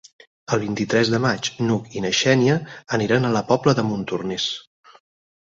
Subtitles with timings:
[0.55, 2.57] El vint-i-tres de maig n'Hug i na Xènia
[2.99, 4.49] aniran a la Pobla de Montornès.